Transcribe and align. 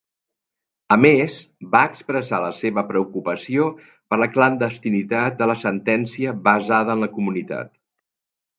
A 0.93 0.95
més, 1.01 1.35
va 1.75 1.81
expressar 1.89 2.39
la 2.45 2.49
seva 2.61 2.85
preocupació 2.93 3.67
per 3.93 4.19
la 4.23 4.29
clandestinitat 4.39 5.39
de 5.43 5.51
la 5.53 5.59
sentència 5.67 6.37
basada 6.51 6.99
en 6.99 7.07
la 7.07 7.13
comunitat. 7.21 7.73